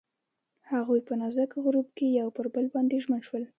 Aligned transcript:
هغوی 0.71 0.99
په 1.07 1.13
نازک 1.21 1.51
غروب 1.65 1.87
کې 1.97 2.07
پر 2.35 2.45
بل 2.53 2.65
باندې 2.73 2.95
ژمن 3.03 3.21
شول. 3.27 3.43